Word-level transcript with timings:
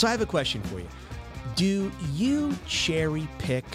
So 0.00 0.08
I 0.08 0.12
have 0.12 0.22
a 0.22 0.26
question 0.26 0.62
for 0.62 0.78
you. 0.78 0.88
Do 1.56 1.92
you 2.14 2.56
cherry 2.66 3.28
pick 3.36 3.66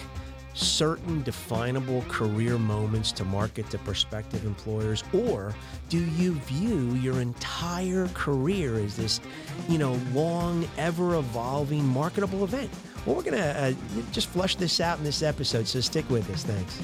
certain 0.56 1.22
definable 1.22 2.02
career 2.08 2.58
moments 2.58 3.12
to 3.12 3.24
market 3.26 3.70
to 3.70 3.78
prospective 3.78 4.44
employers 4.44 5.04
or 5.14 5.54
do 5.88 6.04
you 6.04 6.34
view 6.34 6.96
your 6.96 7.22
entire 7.22 8.08
career 8.16 8.80
as 8.80 8.96
this 8.96 9.22
you 9.70 9.78
know 9.78 10.00
long 10.14 10.68
ever 10.80 11.14
evolving 11.14 11.86
marketable 11.86 12.44
event? 12.44 12.72
Well 13.06 13.16
we're 13.16 13.22
going 13.22 13.38
to 13.38 13.64
uh, 13.64 13.74
just 14.12 14.30
flush 14.30 14.56
this 14.56 14.80
out 14.80 14.98
in 14.98 15.04
this 15.04 15.22
episode 15.22 15.68
so 15.68 15.80
stick 15.80 16.10
with 16.10 16.28
us. 16.32 16.44
Thanks 16.44 16.82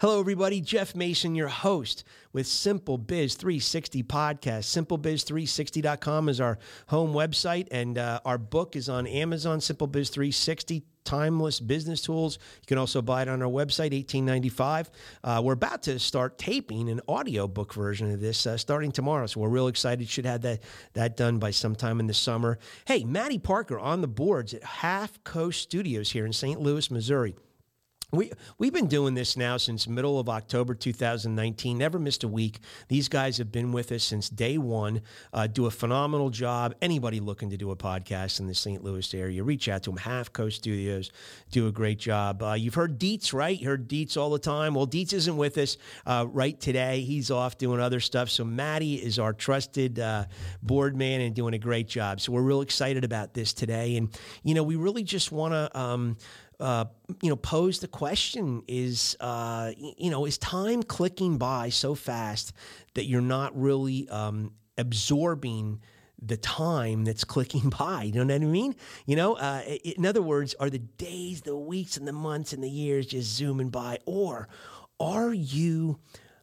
Hello, 0.00 0.18
everybody. 0.18 0.60
Jeff 0.60 0.96
Mason, 0.96 1.36
your 1.36 1.46
host 1.46 2.02
with 2.32 2.48
Simple 2.48 2.98
Biz 2.98 3.36
360 3.36 4.02
podcast. 4.02 4.64
SimpleBiz360.com 4.64 6.28
is 6.28 6.40
our 6.40 6.58
home 6.88 7.12
website, 7.12 7.68
and 7.70 7.96
uh, 7.96 8.18
our 8.24 8.36
book 8.36 8.74
is 8.74 8.88
on 8.88 9.06
Amazon. 9.06 9.60
Simple 9.60 9.86
Biz 9.86 10.10
360 10.10 10.82
timeless 11.04 11.60
business 11.60 12.00
tools. 12.00 12.40
You 12.62 12.66
can 12.66 12.78
also 12.78 13.02
buy 13.02 13.22
it 13.22 13.28
on 13.28 13.40
our 13.40 13.48
website, 13.48 13.92
1895. 13.92 14.90
Uh, 15.22 15.40
we're 15.44 15.52
about 15.52 15.84
to 15.84 16.00
start 16.00 16.38
taping 16.38 16.88
an 16.88 17.00
audio 17.06 17.46
book 17.46 17.72
version 17.72 18.10
of 18.10 18.20
this 18.20 18.48
uh, 18.48 18.56
starting 18.56 18.90
tomorrow. 18.90 19.26
So 19.26 19.42
we're 19.42 19.48
real 19.48 19.68
excited. 19.68 20.08
Should 20.08 20.26
have 20.26 20.40
that, 20.40 20.64
that 20.94 21.16
done 21.16 21.38
by 21.38 21.52
sometime 21.52 22.00
in 22.00 22.08
the 22.08 22.14
summer. 22.14 22.58
Hey, 22.84 23.04
Maddie 23.04 23.38
Parker 23.38 23.78
on 23.78 24.00
the 24.00 24.08
boards 24.08 24.54
at 24.54 24.64
Half 24.64 25.22
Coast 25.22 25.62
Studios 25.62 26.10
here 26.10 26.26
in 26.26 26.32
St. 26.32 26.60
Louis, 26.60 26.90
Missouri. 26.90 27.36
We 28.14 28.30
we've 28.58 28.72
been 28.72 28.86
doing 28.86 29.14
this 29.14 29.36
now 29.36 29.56
since 29.56 29.88
middle 29.88 30.20
of 30.20 30.28
October 30.28 30.74
2019. 30.74 31.76
Never 31.76 31.98
missed 31.98 32.22
a 32.22 32.28
week. 32.28 32.60
These 32.88 33.08
guys 33.08 33.38
have 33.38 33.50
been 33.50 33.72
with 33.72 33.90
us 33.90 34.04
since 34.04 34.28
day 34.28 34.56
one. 34.56 35.02
Uh, 35.32 35.48
do 35.48 35.66
a 35.66 35.70
phenomenal 35.70 36.30
job. 36.30 36.74
Anybody 36.80 37.18
looking 37.18 37.50
to 37.50 37.56
do 37.56 37.72
a 37.72 37.76
podcast 37.76 38.38
in 38.38 38.46
the 38.46 38.54
St. 38.54 38.84
Louis 38.84 39.12
area, 39.14 39.42
reach 39.42 39.68
out 39.68 39.82
to 39.84 39.90
them. 39.90 39.96
Half 39.96 40.32
Coast 40.32 40.56
Studios 40.58 41.10
do 41.50 41.66
a 41.66 41.72
great 41.72 41.98
job. 41.98 42.42
Uh, 42.42 42.52
you've 42.52 42.74
heard 42.74 42.98
Dietz, 42.98 43.32
right? 43.32 43.58
You 43.58 43.68
heard 43.68 43.88
Dietz 43.88 44.16
all 44.16 44.30
the 44.30 44.38
time. 44.38 44.74
Well, 44.74 44.86
Dietz 44.86 45.12
isn't 45.12 45.36
with 45.36 45.58
us 45.58 45.76
uh, 46.06 46.26
right 46.28 46.58
today. 46.60 47.00
He's 47.00 47.32
off 47.32 47.58
doing 47.58 47.80
other 47.80 48.00
stuff. 48.00 48.30
So 48.30 48.44
Maddie 48.44 48.94
is 48.94 49.18
our 49.18 49.32
trusted 49.32 49.98
uh, 49.98 50.26
board 50.62 50.96
man 50.96 51.20
and 51.20 51.34
doing 51.34 51.54
a 51.54 51.58
great 51.58 51.88
job. 51.88 52.20
So 52.20 52.32
we're 52.32 52.42
real 52.42 52.60
excited 52.60 53.02
about 53.02 53.34
this 53.34 53.52
today. 53.52 53.96
And 53.96 54.16
you 54.44 54.54
know, 54.54 54.62
we 54.62 54.76
really 54.76 55.02
just 55.02 55.32
want 55.32 55.52
to. 55.52 55.78
Um, 55.78 56.16
uh, 56.64 56.86
you 57.20 57.28
know, 57.28 57.36
pose 57.36 57.80
the 57.80 57.88
question: 57.88 58.62
Is 58.66 59.16
uh, 59.20 59.72
you 59.76 60.10
know, 60.10 60.24
is 60.24 60.38
time 60.38 60.82
clicking 60.82 61.36
by 61.36 61.68
so 61.68 61.94
fast 61.94 62.52
that 62.94 63.04
you're 63.04 63.20
not 63.20 63.58
really 63.58 64.08
um, 64.08 64.52
absorbing? 64.78 65.80
the 66.26 66.36
time 66.38 67.04
that's 67.04 67.24
clicking 67.34 67.68
by. 67.68 68.04
You 68.04 68.24
know 68.24 68.34
what 68.34 68.42
I 68.42 68.46
mean? 68.46 68.74
You 69.04 69.16
know, 69.16 69.34
uh, 69.34 69.60
in 69.60 70.06
other 70.06 70.22
words, 70.22 70.54
are 70.58 70.70
the 70.70 70.78
days, 70.78 71.42
the 71.42 71.56
weeks, 71.56 71.98
and 71.98 72.08
the 72.08 72.12
months 72.12 72.54
and 72.54 72.62
the 72.62 72.70
years 72.70 73.06
just 73.06 73.30
zooming 73.36 73.68
by? 73.68 73.98
Or 74.06 74.48
are 74.98 75.34
you 75.34 75.98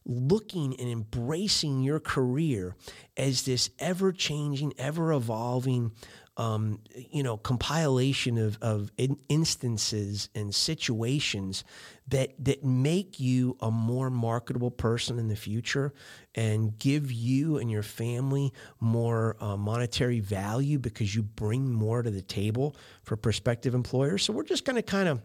looking 0.05 0.75
and 0.79 0.89
embracing 0.89 1.81
your 1.81 1.99
career 1.99 2.75
as 3.17 3.43
this 3.43 3.69
ever 3.79 4.11
changing, 4.11 4.73
ever 4.77 5.13
evolving 5.13 5.91
um, 6.41 6.79
you 6.95 7.21
know, 7.21 7.37
compilation 7.37 8.39
of, 8.39 8.57
of 8.63 8.91
in 8.97 9.15
instances 9.29 10.27
and 10.33 10.55
situations 10.55 11.63
that 12.07 12.33
that 12.43 12.63
make 12.63 13.19
you 13.19 13.55
a 13.59 13.69
more 13.69 14.09
marketable 14.09 14.71
person 14.71 15.19
in 15.19 15.27
the 15.27 15.35
future 15.35 15.93
and 16.33 16.79
give 16.79 17.11
you 17.11 17.57
and 17.57 17.69
your 17.69 17.83
family 17.83 18.51
more 18.79 19.37
uh, 19.39 19.55
monetary 19.55 20.19
value 20.19 20.79
because 20.79 21.13
you 21.13 21.21
bring 21.21 21.71
more 21.71 22.01
to 22.01 22.09
the 22.09 22.23
table 22.23 22.75
for 23.03 23.15
prospective 23.15 23.75
employers. 23.75 24.23
So 24.23 24.33
we're 24.33 24.41
just 24.41 24.65
going 24.65 24.77
to 24.77 24.81
kind 24.81 25.09
of 25.09 25.21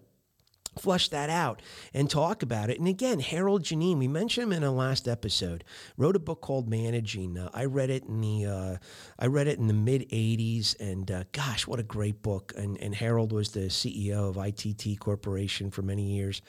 flush 0.78 1.09
that 1.09 1.31
out 1.31 1.62
and 1.94 2.10
talk 2.10 2.42
about 2.42 2.70
it. 2.70 2.78
And 2.78 2.88
again, 2.88 3.20
Harold 3.20 3.62
Geneen, 3.62 3.98
we 3.98 4.09
mentioned 4.09 4.44
him 4.44 4.53
in 4.53 4.62
a 4.62 4.72
last 4.72 5.09
episode, 5.09 5.64
wrote 5.97 6.16
a 6.16 6.20
book 6.20 6.41
called 6.41 6.69
Managing. 6.69 7.38
Uh, 7.38 7.50
I 7.54 7.64
read 7.64 7.91
it 7.91 8.04
in 8.04 8.20
the 8.20 8.47
uh, 8.47 8.76
I 9.19 9.26
read 9.26 9.47
it 9.47 9.59
in 9.59 9.66
the 9.66 9.75
mid 9.75 10.09
'80s, 10.10 10.78
and 10.81 11.10
uh, 11.10 11.25
gosh, 11.32 11.66
what 11.66 11.81
a 11.81 11.84
great 11.84 12.22
book! 12.22 12.53
And, 12.56 12.81
and 12.81 12.94
Harold 12.94 13.32
was 13.32 13.50
the 13.50 13.69
CEO 13.69 14.28
of 14.28 14.37
ITT 14.37 14.98
Corporation 15.00 15.70
for 15.70 15.82
many 15.82 16.03
years. 16.03 16.42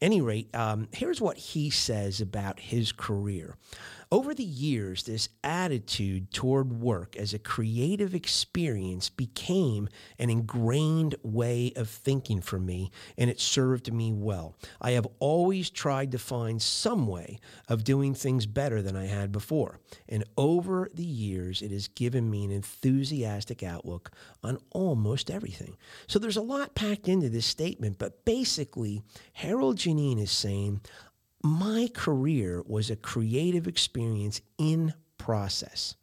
Any 0.00 0.20
rate, 0.20 0.54
um, 0.54 0.88
here's 0.92 1.20
what 1.20 1.36
he 1.36 1.70
says 1.70 2.20
about 2.20 2.60
his 2.60 2.92
career. 2.92 3.56
Over 4.12 4.34
the 4.34 4.44
years, 4.44 5.04
this 5.04 5.30
attitude 5.42 6.32
toward 6.34 6.82
work 6.82 7.16
as 7.16 7.32
a 7.32 7.38
creative 7.38 8.14
experience 8.14 9.08
became 9.08 9.88
an 10.18 10.28
ingrained 10.28 11.14
way 11.22 11.72
of 11.76 11.88
thinking 11.88 12.42
for 12.42 12.58
me, 12.58 12.90
and 13.16 13.30
it 13.30 13.40
served 13.40 13.90
me 13.90 14.12
well. 14.12 14.54
I 14.82 14.90
have 14.90 15.08
always 15.18 15.70
tried 15.70 16.12
to 16.12 16.18
find 16.18 16.60
some 16.60 17.06
way 17.06 17.38
of 17.70 17.84
doing 17.84 18.12
things 18.12 18.44
better 18.44 18.82
than 18.82 18.96
I 18.96 19.06
had 19.06 19.32
before, 19.32 19.80
and 20.10 20.24
over 20.36 20.90
the 20.92 21.02
years, 21.02 21.62
it 21.62 21.70
has 21.70 21.88
given 21.88 22.28
me 22.28 22.44
an 22.44 22.50
enthusiastic 22.50 23.62
outlook 23.62 24.10
on 24.44 24.58
almost 24.72 25.30
everything. 25.30 25.78
So 26.06 26.18
there's 26.18 26.36
a 26.36 26.42
lot 26.42 26.74
packed 26.74 27.08
into 27.08 27.30
this 27.30 27.46
statement, 27.46 27.98
but 27.98 28.26
basically, 28.26 29.00
Harold 29.32 29.78
Geneen 29.78 30.20
is 30.20 30.30
saying, 30.30 30.82
my 31.42 31.88
career 31.92 32.62
was 32.66 32.90
a 32.90 32.96
creative 32.96 33.66
experience 33.66 34.40
in 34.58 34.94
process. 35.18 35.96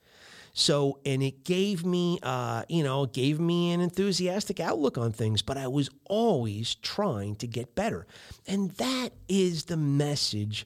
So, 0.54 1.00
and 1.06 1.24
it 1.24 1.44
gave 1.46 1.86
me, 1.86 2.20
uh, 2.22 2.64
you 2.68 2.84
know, 2.84 3.06
gave 3.06 3.40
me 3.40 3.72
an 3.72 3.82
enthusiastic 3.82 4.60
outlook 4.60 4.98
on 4.98 5.12
things, 5.12 5.42
but 5.42 5.58
I 5.58 5.68
was 5.68 5.90
always 6.06 6.76
trying 6.76 7.36
to 7.38 7.48
get 7.48 7.76
better. 7.76 8.08
And 8.48 8.72
that 8.72 9.12
is 9.30 9.66
the 9.66 9.78
message 9.78 10.66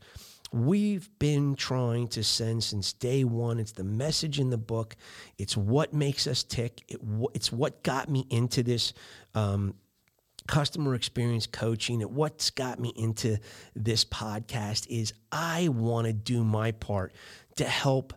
we've 0.52 1.10
been 1.20 1.56
trying 1.56 2.08
to 2.08 2.24
send 2.24 2.64
since 2.64 2.94
day 2.94 3.24
one. 3.24 3.60
It's 3.60 3.72
the 3.72 3.84
message 3.84 4.40
in 4.40 4.52
the 4.52 4.58
book. 4.58 4.96
It's 5.38 5.58
what 5.58 5.94
makes 5.94 6.28
us 6.28 6.44
tick. 6.44 6.84
It, 6.88 7.00
it's 7.34 7.52
what 7.52 7.84
got 7.84 8.10
me 8.10 8.26
into 8.30 8.64
this 8.64 8.94
um, 9.34 9.74
customer 10.48 10.96
experience 10.96 11.48
coaching 11.48 12.02
and 12.02 12.16
what's 12.16 12.50
got 12.50 12.80
me 12.80 12.94
into 12.96 13.38
this 13.76 14.04
podcast 14.06 14.88
is 14.90 15.14
I 15.31 15.70
want 15.70 16.08
to 16.08 16.14
do 16.14 16.44
my 16.44 16.72
part 16.72 17.14
to 17.56 17.66
help 17.66 18.14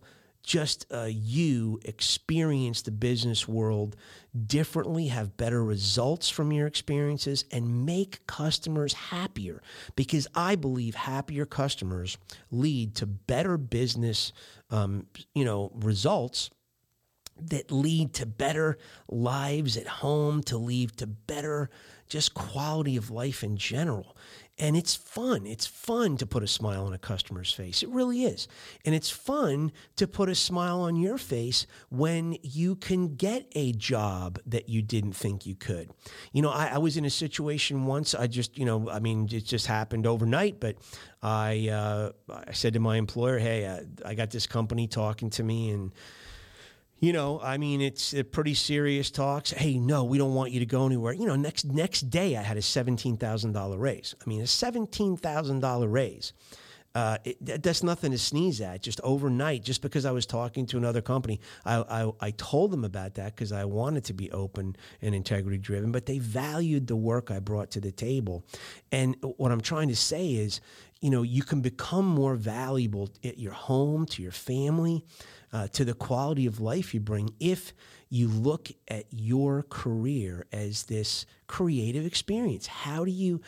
just 0.47 0.87
uh, 0.93 1.09
you 1.11 1.81
experience 1.85 2.83
the 2.83 2.93
business 2.93 3.49
world 3.49 3.97
differently, 4.47 5.09
have 5.09 5.37
better 5.37 5.63
results 5.63 6.31
from 6.31 6.53
your 6.53 6.69
experiences, 6.69 7.45
and 7.51 7.85
make 7.85 8.25
customers 8.29 8.93
happier. 8.93 9.61
Because 9.97 10.29
I 10.37 10.55
believe 10.55 10.95
happier 10.95 11.47
customers 11.47 12.17
lead 12.53 12.95
to 12.97 13.07
better 13.07 13.59
business, 13.59 14.33
um, 14.71 15.07
you 15.35 15.45
know, 15.45 15.73
results 15.75 16.51
that 17.41 17.71
lead 17.71 18.15
to 18.15 18.27
better 18.27 18.79
lives 19.09 19.77
at 19.77 19.87
home, 19.87 20.43
to 20.45 20.57
lead 20.57 20.97
to 20.99 21.07
better 21.07 21.71
just 22.09 22.35
quality 22.35 22.97
of 22.97 23.11
life 23.11 23.43
in 23.43 23.57
general. 23.57 24.17
And 24.59 24.75
it's 24.75 24.95
fun. 24.95 25.45
It's 25.45 25.67
fun 25.67 26.17
to 26.17 26.25
put 26.25 26.43
a 26.43 26.47
smile 26.47 26.87
on 26.87 26.95
a 26.95 26.99
customer's 26.99 27.53
face. 27.53 27.83
It 27.83 27.91
really 27.91 28.25
is. 28.25 28.49
And 28.87 28.95
it's 28.95 29.11
fun 29.11 29.71
to 29.97 30.07
put 30.07 30.31
a 30.31 30.35
smile 30.35 30.81
on 30.81 30.97
your 30.97 31.19
face 31.19 31.67
when 31.91 32.39
you 32.41 32.75
can 32.75 33.17
get 33.17 33.47
a 33.53 33.73
job 33.73 34.39
that 34.47 34.71
you 34.71 34.81
didn't 34.81 35.13
think 35.13 35.45
you 35.45 35.57
could. 35.57 35.91
You 36.33 36.41
know, 36.41 36.51
I, 36.51 36.69
I 36.69 36.79
was 36.79 36.97
in 36.97 37.05
a 37.05 37.11
situation 37.11 37.85
once. 37.85 38.15
I 38.15 38.29
just, 38.29 38.57
you 38.57 38.65
know, 38.65 38.89
I 38.89 38.99
mean, 38.99 39.29
it 39.31 39.45
just 39.45 39.67
happened 39.67 40.07
overnight, 40.07 40.59
but 40.59 40.77
I, 41.23 41.69
uh, 41.69 42.13
I 42.31 42.53
said 42.53 42.73
to 42.75 42.81
my 42.81 42.97
employer, 42.97 43.39
hey, 43.39 43.67
I, 43.67 43.73
uh, 43.73 43.81
I 44.07 44.15
got 44.15 44.31
this 44.31 44.47
company 44.47 44.87
talking 44.87 45.29
to 45.31 45.43
me 45.43 45.71
and, 45.71 45.93
you 46.99 47.13
know, 47.13 47.41
I 47.43 47.59
mean, 47.59 47.81
it's 47.81 48.15
a 48.15 48.25
pretty 48.25 48.55
serious 48.55 49.11
talks. 49.11 49.51
Hey, 49.51 49.79
no, 49.79 50.05
we 50.05 50.19
don't 50.19 50.35
want 50.35 50.53
you 50.53 50.61
to 50.61 50.67
go 50.67 50.87
anywhere. 50.87 51.13
You 51.13 51.27
know, 51.27 51.37
next 51.37 51.65
next 51.65 52.11
day 52.11 52.37
I 52.37 52.43
had 52.43 52.57
a 52.57 52.63
seventeen 52.63 53.17
thousand 53.17 53.53
dollar 53.53 53.79
raise. 53.79 54.15
I 54.25 54.29
mean, 54.29 54.41
a 54.41 54.47
seventeen 54.47 55.17
thousand 55.17 55.61
dollar 55.61 55.89
raise. 55.89 56.33
Uh, 56.95 57.19
it, 57.25 57.63
that's 57.63 57.83
nothing 57.83 58.11
to 58.11 58.17
sneeze 58.17 58.59
at. 58.63 58.81
Just 58.81 59.03
overnight, 59.05 59.63
just 59.63 59.83
because 59.83 60.07
I 60.07 60.13
was 60.13 60.25
talking 60.25 60.65
to 60.69 60.79
another 60.79 61.03
company, 61.03 61.43
I, 61.67 61.77
I, 61.77 62.13
I 62.21 62.31
told 62.31 62.71
them 62.71 62.87
about 62.87 63.17
that 63.17 63.37
because 63.37 63.53
I 63.53 63.67
wanted 63.67 64.05
to 64.05 64.15
be 64.15 64.33
open 64.33 64.77
and 65.03 65.15
integrity 65.15 65.59
driven, 65.59 65.93
but 65.93 66.07
they 66.07 66.19
valued 66.19 66.87
the 66.87 66.97
work 66.97 67.31
I 67.31 67.39
brought 67.39 67.71
to 67.73 67.81
the 67.83 67.93
table. 67.93 68.47
And 68.91 69.15
what 69.21 69.53
I'm 69.53 69.61
trying 69.61 69.89
to 69.89 69.95
say 69.95 70.37
is, 70.37 70.63
you 71.03 71.11
know, 71.11 71.21
you 71.21 71.43
can 71.43 71.61
become 71.61 72.07
more 72.07 72.35
valuable 72.35 73.11
at 73.23 73.39
your 73.39 73.53
home, 73.53 74.07
to 74.07 74.23
your 74.23 74.33
family, 74.33 75.05
uh, 75.57 75.69
to 75.69 75.85
the 75.85 75.95
quality 75.95 76.47
of 76.47 76.61
life 76.61 76.93
you 76.93 77.01
bring 77.01 77.31
if 77.41 77.73
you 78.11 78.29
look 78.29 78.69
at 78.89 79.07
your 79.11 79.63
career 79.63 80.47
as 80.53 80.85
this 80.85 81.27
creative 81.47 82.05
experience. 82.05 82.67
How 82.67 83.05
do 83.05 83.11
you 83.11 83.41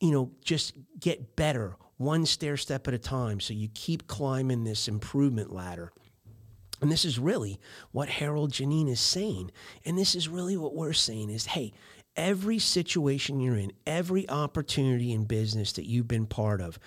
you 0.00 0.10
know, 0.10 0.30
just 0.42 0.72
get 0.98 1.36
better 1.36 1.76
one 1.98 2.24
stair 2.24 2.56
step 2.56 2.88
at 2.88 2.94
a 2.94 2.98
time. 2.98 3.38
So 3.38 3.52
you 3.52 3.68
keep 3.74 4.06
climbing 4.06 4.64
this 4.64 4.88
improvement 4.88 5.52
ladder. 5.52 5.92
And 6.80 6.90
this 6.90 7.04
is 7.04 7.18
really 7.18 7.60
what 7.92 8.08
Harold 8.08 8.52
Geneen 8.52 8.88
is 8.88 9.00
saying. 9.00 9.50
And 9.84 9.98
this 9.98 10.14
is 10.14 10.26
really 10.26 10.56
what 10.56 10.74
we're 10.74 10.94
saying 10.94 11.28
is, 11.28 11.44
hey, 11.44 11.74
every 12.16 12.58
situation 12.58 13.38
you're 13.38 13.58
in, 13.58 13.72
every 13.86 14.26
opportunity 14.30 15.12
in 15.12 15.24
business 15.24 15.72
that 15.72 15.84
you've 15.84 16.08
been 16.08 16.24
part 16.24 16.62
of, 16.62 16.78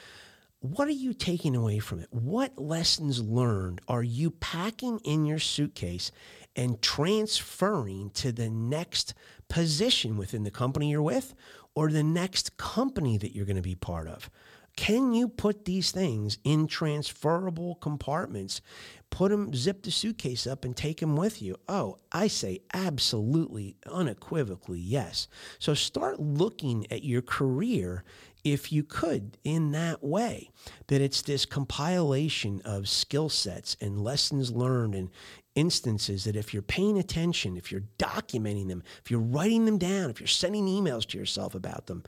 what 0.64 0.88
are 0.88 0.92
you 0.92 1.14
taking 1.14 1.58
away 1.58 1.80
from 1.80 2.00
it? 2.00 2.08
What 2.12 2.58
lessons 2.58 3.22
learned 3.22 3.82
are 3.90 4.02
you 4.02 4.32
packing 4.32 5.00
in 5.04 5.26
your 5.26 5.38
suitcase 5.38 6.10
and 6.56 6.82
transferring 6.82 8.12
to 8.12 8.32
the 8.32 8.50
next 8.50 9.14
position 9.50 10.16
within 10.16 10.44
the 10.44 10.52
company 10.52 10.92
you're 10.92 11.02
with 11.02 11.34
or 11.76 11.92
the 11.92 12.02
next 12.02 12.56
company 12.56 13.18
that 13.18 13.36
you're 13.36 13.46
going 13.46 13.58
to 13.58 13.62
be 13.62 13.76
part 13.76 14.08
of? 14.08 14.30
Can 14.78 15.14
you 15.14 15.28
put 15.28 15.66
these 15.66 15.92
things 15.92 16.38
in 16.46 16.68
transferable 16.68 17.76
compartments? 17.76 18.62
Put 19.10 19.32
them, 19.32 19.54
zip 19.54 19.84
the 19.84 19.92
suitcase 19.92 20.48
up, 20.48 20.64
and 20.64 20.76
take 20.76 21.02
them 21.02 21.18
with 21.18 21.42
you. 21.42 21.58
Oh, 21.68 22.00
I 22.12 22.28
say 22.28 22.62
absolutely, 22.74 23.76
unequivocally, 23.86 24.80
yes. 24.80 25.28
So 25.60 25.74
start 25.74 26.20
looking 26.20 26.90
at 26.90 27.04
your 27.04 27.22
career 27.22 28.06
if 28.44 28.72
you 28.72 28.84
could 28.84 29.38
in 29.44 29.72
that 29.72 30.04
way 30.04 30.50
that 30.88 31.02
it's 31.02 31.22
this 31.22 31.46
compilation 31.46 32.62
of 32.66 32.90
skill 32.90 33.30
sets 33.30 33.78
and 33.80 34.02
lessons 34.02 34.52
learned 34.52 34.96
and 34.96 35.10
instances 35.56 36.24
that 36.24 36.36
if 36.36 36.52
you're 36.52 36.64
paying 36.64 36.98
attention 36.98 37.56
if 37.56 37.72
you're 37.72 37.84
documenting 38.00 38.68
them 38.68 38.82
if 39.04 39.12
you're 39.12 39.20
writing 39.20 39.66
them 39.66 39.78
down 39.78 40.10
if 40.10 40.20
you're 40.20 40.28
sending 40.28 40.66
emails 40.66 41.06
to 41.06 41.18
yourself 41.18 41.54
about 41.54 41.86
them 41.86 42.04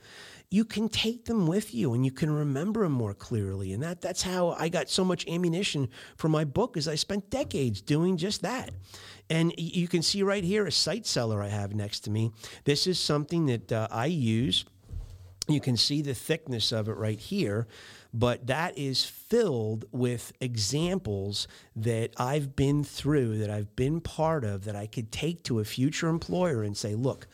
you 0.50 0.64
can 0.64 0.88
take 0.88 1.24
them 1.24 1.46
with 1.46 1.74
you 1.74 1.92
and 1.92 2.04
you 2.04 2.12
can 2.12 2.30
remember 2.30 2.82
them 2.82 2.92
more 2.92 3.14
clearly. 3.14 3.72
And 3.72 3.82
that 3.82 4.00
that's 4.00 4.22
how 4.22 4.50
I 4.58 4.68
got 4.68 4.88
so 4.88 5.04
much 5.04 5.26
ammunition 5.26 5.88
for 6.16 6.28
my 6.28 6.44
book 6.44 6.76
is 6.76 6.86
I 6.86 6.94
spent 6.94 7.30
decades 7.30 7.82
doing 7.82 8.16
just 8.16 8.42
that. 8.42 8.70
And 9.28 9.52
you 9.58 9.88
can 9.88 10.02
see 10.02 10.22
right 10.22 10.44
here 10.44 10.66
a 10.66 10.72
site 10.72 11.04
seller 11.04 11.42
I 11.42 11.48
have 11.48 11.74
next 11.74 12.00
to 12.00 12.10
me. 12.10 12.30
This 12.64 12.86
is 12.86 13.00
something 13.00 13.46
that 13.46 13.72
uh, 13.72 13.88
I 13.90 14.06
use 14.06 14.64
you 15.48 15.60
can 15.60 15.76
see 15.76 16.02
the 16.02 16.14
thickness 16.14 16.72
of 16.72 16.88
it 16.88 16.96
right 16.96 17.18
here, 17.18 17.66
but 18.18 18.46
that 18.46 18.78
is 18.78 19.04
filled 19.04 19.84
with 19.92 20.32
examples 20.40 21.46
that 21.76 22.14
I've 22.16 22.56
been 22.56 22.82
through, 22.82 23.36
that 23.38 23.50
I've 23.50 23.76
been 23.76 24.00
part 24.00 24.42
of, 24.42 24.64
that 24.64 24.74
I 24.74 24.86
could 24.86 25.12
take 25.12 25.42
to 25.44 25.60
a 25.60 25.64
future 25.64 26.08
employer 26.08 26.62
and 26.62 26.74
say, 26.74 26.94
look, 26.94 27.26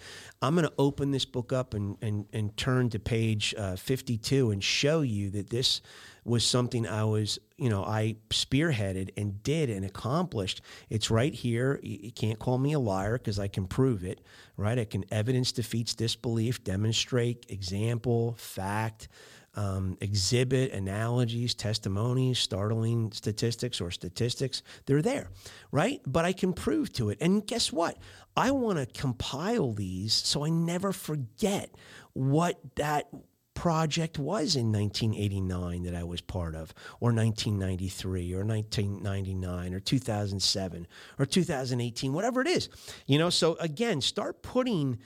I'm 0.42 0.56
going 0.56 0.66
to 0.66 0.74
open 0.78 1.12
this 1.12 1.24
book 1.24 1.52
up 1.52 1.74
and, 1.74 1.96
and, 2.02 2.26
and 2.32 2.56
turn 2.56 2.90
to 2.90 2.98
page 2.98 3.54
uh, 3.56 3.76
52 3.76 4.50
and 4.50 4.62
show 4.62 5.02
you 5.02 5.30
that 5.30 5.50
this 5.50 5.82
was 6.24 6.44
something 6.44 6.84
I 6.84 7.04
was, 7.04 7.38
you 7.56 7.70
know, 7.70 7.84
I 7.84 8.16
spearheaded 8.30 9.10
and 9.16 9.40
did 9.44 9.70
and 9.70 9.84
accomplished. 9.84 10.62
It's 10.90 11.12
right 11.12 11.32
here. 11.32 11.78
You 11.84 12.10
can't 12.10 12.40
call 12.40 12.58
me 12.58 12.72
a 12.72 12.80
liar 12.80 13.18
because 13.18 13.38
I 13.38 13.46
can 13.46 13.68
prove 13.68 14.02
it, 14.02 14.20
right? 14.56 14.80
I 14.80 14.84
can 14.84 15.04
evidence 15.12 15.52
defeats 15.52 15.94
disbelief, 15.94 16.64
demonstrate, 16.64 17.46
example, 17.48 18.34
fact, 18.36 19.08
um, 19.54 19.96
exhibit, 20.00 20.72
analogies, 20.72 21.54
testimonies, 21.54 22.38
startling 22.38 23.12
statistics 23.12 23.80
or 23.80 23.90
statistics. 23.90 24.62
They're 24.86 25.02
there, 25.02 25.28
right? 25.70 26.00
But 26.06 26.24
I 26.24 26.32
can 26.32 26.52
prove 26.52 26.92
to 26.94 27.10
it. 27.10 27.18
And 27.20 27.46
guess 27.46 27.72
what? 27.72 27.98
I 28.36 28.50
want 28.50 28.78
to 28.78 29.00
compile 29.00 29.72
these 29.72 30.14
so 30.14 30.44
I 30.44 30.48
never 30.48 30.92
forget 30.92 31.74
what 32.14 32.58
that 32.76 33.08
project 33.54 34.18
was 34.18 34.56
in 34.56 34.72
1989 34.72 35.82
that 35.82 35.94
I 35.94 36.04
was 36.04 36.20
part 36.20 36.54
of, 36.54 36.72
or 37.00 37.12
1993, 37.12 38.34
or 38.34 38.44
1999, 38.44 39.74
or 39.74 39.80
2007, 39.80 40.86
or 41.18 41.26
2018, 41.26 42.12
whatever 42.12 42.40
it 42.40 42.48
is. 42.48 42.68
You 43.06 43.18
know, 43.18 43.30
so 43.30 43.56
again, 43.60 44.00
start 44.00 44.42
putting 44.42 44.98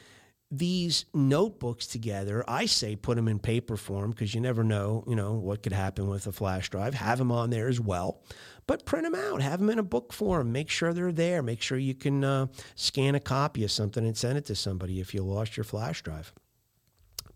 these 0.51 1.07
notebooks 1.13 1.87
together. 1.87 2.45
I 2.47 2.67
say 2.67 2.95
put 2.95 3.17
them 3.17 3.29
in 3.29 3.39
paper 3.39 3.77
form 3.77 4.11
because 4.11 4.35
you 4.35 4.41
never 4.41 4.63
know, 4.63 5.03
you 5.09 5.17
know, 5.17 5.33
what 5.35 5.63
could 5.63 5.73
happen 5.73 6.09
with 6.09 6.27
a 6.27 6.33
flash 6.33 6.71
drive. 6.71 6.95
Have 6.95 7.19
them 7.19 7.33
on 7.33 7.51
there 7.51 7.69
as 7.69 7.81
well, 7.81 8.23
but 8.67 8.87
print 8.87 9.05
them 9.05 9.15
out. 9.15 9.43
Have 9.43 9.59
them 9.59 9.71
in 9.71 9.79
a 9.79 9.85
book 9.85 10.13
form. 10.13 10.53
Make 10.53 10.71
sure 10.71 10.93
they're 10.93 11.11
there. 11.11 11.43
Make 11.43 11.63
sure 11.63 11.79
you 11.79 11.95
can 11.95 12.23
uh, 12.23 12.47
scan 12.77 13.15
a 13.17 13.21
copy 13.21 13.65
of 13.65 13.73
something 13.73 14.05
and 14.05 14.17
send 14.17 14.39
it 14.39 14.45
to 14.47 14.55
somebody 14.55 15.01
if 15.01 15.15
you 15.15 15.23
lost 15.23 15.57
your 15.57 15.65
flash 15.65 16.03
drive. 16.03 16.33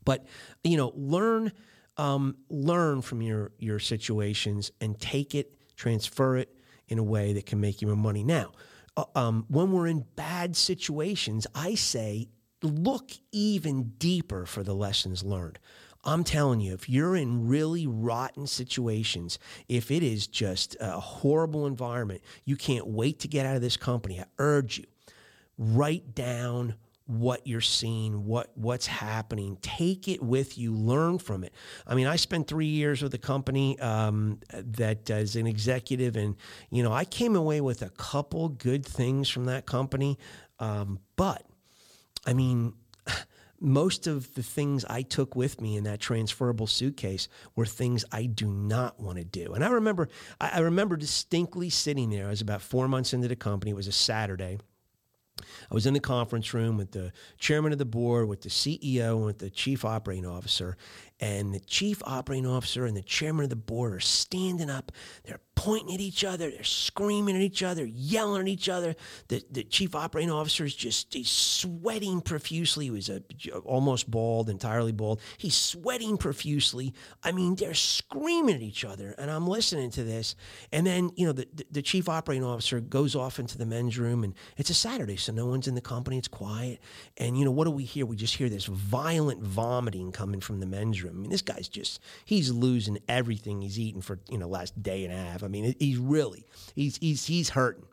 But 0.05 0.27
you 0.62 0.77
know, 0.77 0.93
learn 0.95 1.53
um, 1.97 2.37
learn 2.49 3.03
from 3.03 3.23
your 3.23 3.51
your 3.59 3.81
situations 3.81 4.71
and 4.81 4.99
take 5.01 5.35
it, 5.35 5.55
transfer 5.77 6.37
it 6.37 6.55
in 6.89 6.99
a 6.99 7.03
way 7.03 7.33
that 7.33 7.47
can 7.47 7.61
make 7.61 7.83
you 7.83 7.89
more 7.89 7.97
money. 7.97 8.23
Now, 8.23 8.53
uh, 8.97 9.05
um, 9.15 9.47
when 9.49 9.73
we're 9.73 9.87
in 9.89 10.07
bad 10.17 10.57
situations, 10.57 11.47
I 11.55 11.75
say 11.75 12.29
look 12.62 13.12
even 13.33 13.95
deeper 13.99 14.47
for 14.47 14.62
the 14.62 14.75
lessons 14.75 15.23
learned. 15.23 15.59
I'm 16.03 16.25
telling 16.25 16.61
you, 16.61 16.73
if 16.73 16.89
you're 16.89 17.15
in 17.15 17.47
really 17.47 17.87
rotten 17.87 18.47
situations, 18.47 19.39
if 19.69 19.91
it 19.91 20.03
is 20.03 20.27
just 20.27 20.77
a 20.81 20.99
horrible 20.99 21.67
environment, 21.67 22.23
you 22.45 22.57
can't 22.57 22.87
wait 22.87 23.19
to 23.21 23.29
get 23.29 23.45
out 23.45 23.57
of 23.57 23.62
this 23.62 23.77
company. 23.77 24.19
I 24.19 24.25
urge 24.39 24.79
you, 24.79 24.87
write 25.59 26.15
down 26.15 26.77
what 27.11 27.47
you're 27.47 27.61
seeing, 27.61 28.25
what 28.25 28.51
what's 28.55 28.87
happening. 28.87 29.59
Take 29.61 30.07
it 30.09 30.23
with 30.23 30.57
you, 30.57 30.73
learn 30.73 31.19
from 31.19 31.43
it. 31.45 31.53
I 31.87 31.95
mean, 31.95 32.07
I 32.07 32.17
spent 32.17 32.47
three 32.47 32.67
years 32.67 33.03
with 33.03 33.12
a 33.15 33.19
company 33.19 33.79
um, 33.81 34.39
that 34.53 35.11
an 35.11 35.47
executive, 35.47 36.17
and 36.17 36.37
you 36.71 36.83
know, 36.83 36.93
I 36.93 37.05
came 37.05 37.35
away 37.37 37.61
with 37.61 37.83
a 37.83 37.91
couple 37.91 38.49
good 38.49 38.87
things 38.87 39.29
from 39.29 39.47
that 39.47 39.67
company. 39.67 40.19
Um, 40.61 41.01
but 41.17 41.45
I 42.27 42.33
mean, 42.33 42.75
most 43.61 44.07
of 44.07 44.35
the 44.35 44.43
things 44.43 44.85
I 44.89 45.03
took 45.03 45.37
with 45.37 45.61
me 45.61 45.77
in 45.77 45.85
that 45.85 46.01
transferable 46.01 46.67
suitcase 46.67 47.29
were 47.55 47.67
things 47.67 48.05
I 48.11 48.25
do 48.27 48.51
not 48.51 48.99
want 48.99 49.19
to 49.19 49.25
do. 49.25 49.53
And 49.53 49.65
I 49.65 49.71
remember, 49.71 50.09
I 50.41 50.61
remember 50.61 50.97
distinctly 50.97 51.69
sitting 51.71 52.11
there. 52.11 52.27
I 52.27 52.31
was 52.31 52.41
about 52.41 52.63
four 52.63 52.89
months 52.89 53.13
into 53.13 53.29
the 53.29 53.37
company. 53.37 53.73
It 53.73 53.77
was 53.77 53.87
a 53.87 53.93
Saturday 53.93 54.59
I 55.71 55.75
was 55.75 55.87
in 55.87 55.95
the 55.95 56.01
conference 56.01 56.53
room 56.55 56.77
with 56.77 56.93
the 56.93 57.13
chairman 57.39 57.73
of 57.73 57.79
the 57.79 57.85
board, 57.85 58.29
with 58.29 58.43
the 58.43 58.49
CEO, 58.49 59.17
and 59.17 59.27
with 59.27 59.39
the 59.39 59.51
chief 59.51 59.85
operating 59.85 60.27
officer. 60.27 60.77
And 61.19 61.55
the 61.55 61.61
chief 61.61 62.03
operating 62.05 62.47
officer 62.47 62.87
and 62.87 62.97
the 62.97 63.03
chairman 63.03 63.45
of 63.45 63.51
the 63.51 63.57
board 63.57 63.93
are 63.93 64.01
standing 64.01 64.71
up. 64.71 64.93
They're 65.25 65.41
pointing 65.61 65.95
at 65.95 66.00
each 66.00 66.25
other. 66.25 66.50
They're 66.50 66.64
screaming 66.64 67.37
at 67.37 67.43
each 67.43 67.62
other, 67.62 67.85
yelling 67.85 68.40
at 68.40 68.49
each 68.49 68.71
other. 68.71 68.97
The, 69.29 69.45
the 69.50 69.62
chief 69.62 69.95
operating 69.95 70.31
officer 70.31 70.64
is 70.64 70.75
just 70.75 71.12
he's 71.12 71.29
sweating 71.29 72.23
profusely. 72.23 72.87
He 72.87 72.90
was 72.90 73.11
a, 73.11 73.23
almost 73.67 74.11
bald, 74.11 74.49
entirely 74.49 74.93
bald. 74.93 75.21
He's 75.37 75.55
sweating 75.55 76.17
profusely. 76.17 76.95
I 77.23 77.33
mean, 77.33 77.57
they're 77.57 77.75
screaming 77.75 78.55
at 78.55 78.62
each 78.62 78.87
other. 78.87 79.14
And 79.19 79.31
I'm 79.31 79.47
listening 79.47 79.90
to 79.90 80.02
this. 80.02 80.35
And 80.73 80.87
then, 80.87 81.11
you 81.14 81.26
know, 81.26 81.33
the, 81.33 81.47
the, 81.55 81.67
the 81.71 81.83
chief 81.83 82.09
operating 82.09 82.43
officer 82.43 82.81
goes 82.81 83.14
off 83.14 83.38
into 83.38 83.59
the 83.59 83.67
men's 83.67 83.99
room. 83.99 84.25
And 84.25 84.33
it's 84.57 84.71
a 84.71 84.75
Saturday, 84.75 85.17
so 85.17 85.31
no 85.31 85.45
one's 85.45 85.69
in 85.69 85.75
the 85.75 85.83
company. 85.83 86.17
It's 86.17 86.26
quiet. 86.26 86.81
And, 87.19 87.37
you 87.38 87.45
know, 87.45 87.50
what 87.50 87.67
do 87.67 87.71
we 87.71 87.85
hear? 87.85 88.07
We 88.07 88.17
just 88.17 88.37
hear 88.37 88.49
this 88.49 88.64
violent 88.64 89.43
vomiting 89.43 90.11
coming 90.11 90.40
from 90.40 90.61
the 90.61 90.67
men's 90.67 91.02
room. 91.02 91.17
I 91.19 91.21
mean, 91.21 91.31
this 91.31 91.43
guy's 91.43 91.69
just, 91.69 92.00
he's 92.25 92.50
losing 92.50 92.97
everything 93.09 93.61
he's 93.61 93.79
eaten 93.79 94.00
for, 94.00 94.21
you 94.31 94.38
know, 94.38 94.49
last 94.49 94.83
day 94.83 95.05
and 95.05 95.12
a 95.12 95.19
half. 95.19 95.43
I 95.45 95.50
mean, 95.50 95.75
he's 95.78 95.99
really, 95.99 96.47
he's, 96.75 96.97
he's, 96.99 97.26
he's 97.26 97.50
hurting. 97.50 97.85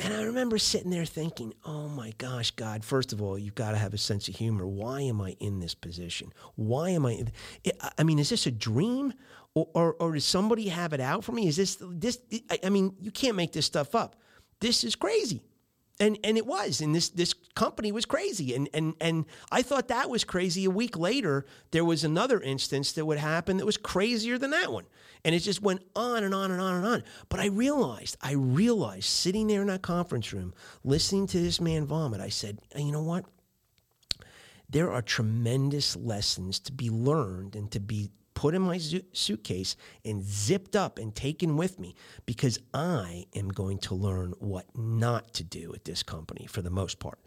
And 0.00 0.14
I 0.14 0.22
remember 0.22 0.58
sitting 0.58 0.90
there 0.90 1.04
thinking, 1.04 1.54
oh 1.64 1.88
my 1.88 2.12
gosh, 2.18 2.52
God, 2.52 2.84
first 2.84 3.12
of 3.12 3.20
all, 3.20 3.36
you've 3.36 3.56
got 3.56 3.72
to 3.72 3.76
have 3.76 3.94
a 3.94 3.98
sense 3.98 4.28
of 4.28 4.36
humor. 4.36 4.66
Why 4.66 5.00
am 5.00 5.20
I 5.20 5.36
in 5.40 5.58
this 5.58 5.74
position? 5.74 6.32
Why 6.54 6.90
am 6.90 7.04
I? 7.04 7.24
I 7.98 8.04
mean, 8.04 8.18
is 8.18 8.28
this 8.28 8.46
a 8.46 8.52
dream? 8.52 9.12
Or, 9.54 9.68
or, 9.74 9.94
or 9.94 10.12
does 10.12 10.24
somebody 10.24 10.68
have 10.68 10.92
it 10.92 11.00
out 11.00 11.24
for 11.24 11.32
me? 11.32 11.48
Is 11.48 11.56
this, 11.56 11.78
this, 11.80 12.20
I 12.62 12.68
mean, 12.68 12.94
you 13.00 13.10
can't 13.10 13.34
make 13.34 13.52
this 13.52 13.66
stuff 13.66 13.94
up. 13.94 14.14
This 14.60 14.84
is 14.84 14.94
crazy 14.94 15.42
and 16.00 16.18
and 16.22 16.36
it 16.36 16.46
was 16.46 16.80
and 16.80 16.94
this 16.94 17.08
this 17.08 17.34
company 17.54 17.92
was 17.92 18.04
crazy. 18.04 18.54
And 18.54 18.68
and 18.72 18.94
and 19.00 19.26
I 19.50 19.62
thought 19.62 19.88
that 19.88 20.10
was 20.10 20.24
crazy. 20.24 20.64
A 20.64 20.70
week 20.70 20.96
later 20.96 21.44
there 21.70 21.84
was 21.84 22.04
another 22.04 22.40
instance 22.40 22.92
that 22.92 23.04
would 23.04 23.18
happen 23.18 23.56
that 23.56 23.66
was 23.66 23.76
crazier 23.76 24.38
than 24.38 24.50
that 24.50 24.72
one. 24.72 24.86
And 25.24 25.34
it 25.34 25.40
just 25.40 25.62
went 25.62 25.82
on 25.96 26.22
and 26.22 26.34
on 26.34 26.50
and 26.50 26.60
on 26.60 26.76
and 26.76 26.86
on. 26.86 27.04
But 27.28 27.40
I 27.40 27.46
realized 27.46 28.16
I 28.20 28.32
realized 28.32 29.04
sitting 29.04 29.48
there 29.48 29.60
in 29.60 29.68
that 29.68 29.82
conference 29.82 30.32
room 30.32 30.54
listening 30.84 31.26
to 31.28 31.40
this 31.40 31.60
man 31.60 31.86
vomit 31.86 32.20
I 32.20 32.28
said 32.28 32.60
you 32.76 32.92
know 32.92 33.02
what? 33.02 33.24
There 34.70 34.92
are 34.92 35.02
tremendous 35.02 35.96
lessons 35.96 36.60
to 36.60 36.72
be 36.72 36.90
learned 36.90 37.56
and 37.56 37.70
to 37.72 37.80
be 37.80 38.10
put 38.38 38.54
in 38.54 38.62
my 38.62 38.78
suitcase 38.78 39.74
and 40.04 40.22
zipped 40.22 40.76
up 40.76 41.00
and 41.00 41.12
taken 41.12 41.56
with 41.56 41.80
me 41.80 41.96
because 42.24 42.56
I 42.72 43.26
am 43.34 43.48
going 43.48 43.78
to 43.78 43.96
learn 43.96 44.32
what 44.38 44.64
not 44.76 45.34
to 45.34 45.42
do 45.42 45.74
at 45.74 45.84
this 45.84 46.04
company 46.04 46.46
for 46.46 46.62
the 46.62 46.70
most 46.70 47.00
part. 47.00 47.18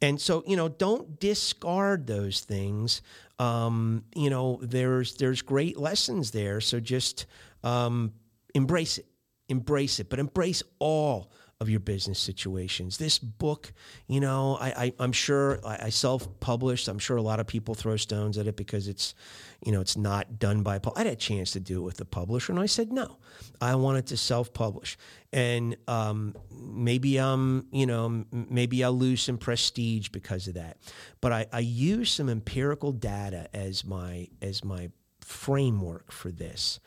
And 0.00 0.20
so, 0.20 0.44
you 0.46 0.54
know, 0.54 0.68
don't 0.68 1.18
discard 1.18 2.06
those 2.06 2.42
things. 2.42 3.02
Um, 3.40 4.04
you 4.14 4.30
know, 4.30 4.60
there's 4.62 5.16
there's 5.16 5.42
great 5.42 5.76
lessons 5.76 6.30
there. 6.30 6.60
So 6.60 6.78
just 6.78 7.26
um, 7.64 8.12
embrace 8.54 8.98
it, 8.98 9.06
embrace 9.48 9.98
it, 9.98 10.08
but 10.08 10.20
embrace 10.20 10.62
all 10.78 11.32
of 11.60 11.68
your 11.68 11.80
business 11.80 12.18
situations. 12.18 12.96
This 12.96 13.18
book, 13.18 13.74
you 14.08 14.18
know, 14.18 14.56
I, 14.58 14.92
I 14.98 15.04
am 15.04 15.12
sure 15.12 15.60
I, 15.64 15.78
I 15.82 15.88
self-published. 15.90 16.88
I'm 16.88 16.98
sure 16.98 17.18
a 17.18 17.22
lot 17.22 17.38
of 17.38 17.46
people 17.46 17.74
throw 17.74 17.96
stones 17.96 18.38
at 18.38 18.46
it 18.46 18.56
because 18.56 18.88
it's, 18.88 19.14
you 19.62 19.70
know, 19.70 19.82
it's 19.82 19.96
not 19.96 20.38
done 20.38 20.62
by. 20.62 20.80
I 20.96 20.98
had 20.98 21.06
a 21.06 21.14
chance 21.14 21.50
to 21.50 21.60
do 21.60 21.80
it 21.80 21.84
with 21.84 21.98
the 21.98 22.06
publisher, 22.06 22.50
and 22.52 22.60
I 22.60 22.64
said 22.64 22.90
no. 22.90 23.18
I 23.60 23.74
wanted 23.74 24.06
to 24.06 24.16
self-publish, 24.16 24.96
and 25.34 25.76
um, 25.86 26.34
maybe 26.50 27.18
I'm, 27.18 27.66
you 27.72 27.84
know, 27.84 28.24
maybe 28.32 28.82
I'll 28.82 28.94
lose 28.94 29.20
some 29.20 29.36
prestige 29.36 30.08
because 30.08 30.48
of 30.48 30.54
that. 30.54 30.78
But 31.20 31.32
I, 31.32 31.46
I 31.52 31.58
use 31.58 32.10
some 32.10 32.30
empirical 32.30 32.92
data 32.92 33.48
as 33.52 33.84
my 33.84 34.28
as 34.40 34.64
my 34.64 34.90
framework 35.20 36.10
for 36.10 36.30
this. 36.30 36.80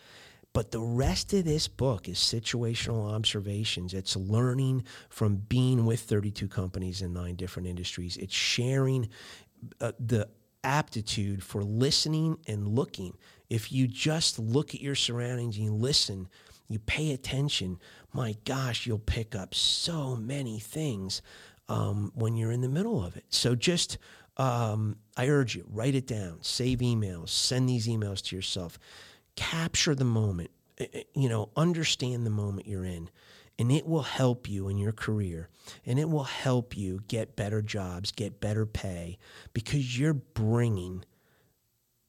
But 0.53 0.69
the 0.69 0.79
rest 0.79 1.33
of 1.33 1.45
this 1.45 1.67
book 1.67 2.07
is 2.07 2.17
situational 2.19 3.11
observations. 3.11 3.93
It's 3.93 4.15
learning 4.15 4.83
from 5.09 5.37
being 5.37 5.85
with 5.85 6.01
32 6.01 6.47
companies 6.47 7.01
in 7.01 7.11
nine 7.11 7.35
different 7.35 7.67
industries. 7.67 8.17
It's 8.17 8.35
sharing 8.35 9.09
uh, 9.81 9.93
the 9.99 10.29
aptitude 10.63 11.43
for 11.43 11.63
listening 11.63 12.37
and 12.47 12.67
looking. 12.67 13.17
If 13.49 13.71
you 13.71 13.87
just 13.87 14.37
look 14.37 14.75
at 14.75 14.81
your 14.81 14.95
surroundings 14.95 15.57
and 15.57 15.65
you 15.65 15.73
listen, 15.73 16.29
you 16.69 16.79
pay 16.79 17.11
attention, 17.13 17.79
my 18.13 18.35
gosh, 18.45 18.85
you'll 18.85 18.99
pick 18.99 19.35
up 19.35 19.55
so 19.55 20.15
many 20.15 20.59
things 20.59 21.21
um, 21.67 22.11
when 22.15 22.35
you're 22.35 22.51
in 22.51 22.61
the 22.61 22.69
middle 22.69 23.03
of 23.03 23.17
it. 23.17 23.25
So 23.29 23.55
just, 23.55 23.97
um, 24.37 24.97
I 25.17 25.27
urge 25.27 25.55
you, 25.55 25.65
write 25.69 25.95
it 25.95 26.07
down, 26.07 26.37
save 26.41 26.79
emails, 26.79 27.29
send 27.29 27.67
these 27.67 27.87
emails 27.87 28.21
to 28.27 28.35
yourself 28.35 28.77
capture 29.35 29.95
the 29.95 30.05
moment, 30.05 30.51
eh, 30.77 30.87
eh, 30.93 31.03
you 31.15 31.29
know, 31.29 31.49
understand 31.55 32.25
the 32.25 32.31
moment 32.31 32.67
you're 32.67 32.85
in. 32.85 33.09
And 33.59 33.71
it 33.71 33.85
will 33.85 34.01
help 34.01 34.49
you 34.49 34.67
in 34.67 34.77
your 34.79 34.91
career 34.91 35.47
and 35.85 35.99
it 35.99 36.09
will 36.09 36.23
help 36.23 36.75
you 36.75 37.01
get 37.07 37.35
better 37.35 37.61
jobs, 37.61 38.11
get 38.11 38.39
better 38.39 38.65
pay 38.65 39.19
because 39.53 39.97
you're 39.97 40.15
bringing 40.15 41.05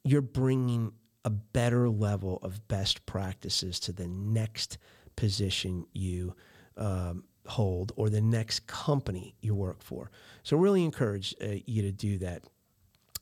you're 0.03 0.21
bringing 0.21 0.91
a 1.25 1.29
better 1.29 1.89
level 1.89 2.39
of 2.43 2.67
best 2.67 3.05
practices 3.05 3.79
to 3.81 3.91
the 3.91 4.07
next 4.07 4.77
position 5.15 5.85
you 5.93 6.35
um, 6.77 7.23
hold 7.47 7.91
or 7.95 8.09
the 8.09 8.21
next 8.21 8.67
company 8.67 9.35
you 9.41 9.55
work 9.55 9.81
for. 9.81 10.11
So, 10.43 10.55
really 10.57 10.83
encourage 10.83 11.35
uh, 11.41 11.55
you 11.65 11.81
to 11.81 11.91
do 11.91 12.19
that 12.19 12.43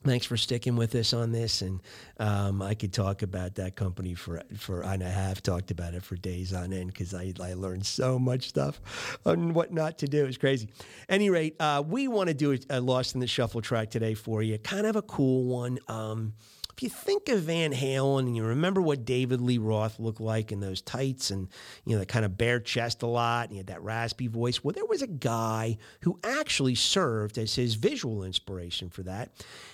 thanks 0.04 0.26
for 0.26 0.38
sticking 0.38 0.76
with 0.76 0.94
us 0.96 1.14
on 1.14 1.32
this. 1.32 1.62
And 1.62 1.82
um, 2.20 2.62
I 2.62 2.74
could 2.74 2.94
talk 2.94 3.22
about 3.22 3.56
that 3.56 3.76
company 3.76 4.14
for, 4.14 4.42
for 4.58 4.82
and 4.84 5.04
I 5.04 5.10
have 5.10 5.42
talked 5.42 5.72
about 5.72 5.94
it 5.94 6.04
for 6.04 6.16
days 6.16 6.54
on 6.54 6.74
end 6.74 6.88
because 6.88 7.14
I, 7.14 7.34
I 7.42 7.54
learned 7.54 7.86
so 7.86 8.20
much 8.20 8.50
stuff 8.50 8.82
on 9.26 9.54
what 9.54 9.74
not 9.74 9.98
to 10.00 10.08
do. 10.08 10.26
It's 10.26 10.38
crazy. 10.38 10.70
Any 11.10 11.30
rate, 11.30 11.56
uh, 11.60 11.84
we 11.86 12.08
want 12.08 12.28
to 12.28 12.34
do 12.34 12.54
a, 12.54 12.60
a, 12.70 12.82
Lost 12.82 13.16
in 13.16 13.22
the 13.22 13.28
Shuffle 13.28 13.62
track 13.62 13.90
today 13.90 14.14
for 14.14 14.44
you. 14.44 14.58
Kind 14.58 14.86
of 14.86 14.96
a 14.96 15.02
cool 15.02 15.46
one. 15.46 15.80
Um, 15.88 16.34
if 16.76 16.82
you 16.82 16.90
think 16.90 17.30
of 17.30 17.42
Van 17.42 17.72
Halen 17.72 18.20
and 18.20 18.36
you 18.36 18.44
remember 18.44 18.82
what 18.82 19.06
David 19.06 19.42
Lee 19.42 19.60
Roth 19.60 20.00
looked 20.00 20.20
like 20.20 20.52
in 20.52 20.60
those 20.60 20.82
tights 20.82 21.30
and 21.30 21.48
you 21.86 21.94
know 21.94 22.00
that 22.00 22.08
kind 22.08 22.26
of 22.26 22.38
bare 22.38 22.60
chest 22.60 23.04
a 23.04 23.08
lot 23.08 23.44
and 23.44 23.52
he 23.52 23.58
had 23.58 23.68
that 23.68 23.84
raspy 23.84 24.28
voice, 24.28 24.64
well, 24.64 24.74
there 24.74 24.86
was 24.86 25.02
a 25.02 25.08
guy 25.08 25.78
who 26.02 26.20
actually 26.24 26.76
served 26.76 27.38
as 27.38 27.56
his 27.56 27.76
visual 27.76 28.24
inspiration 28.24 28.90
for 28.90 29.04
that, 29.04 29.32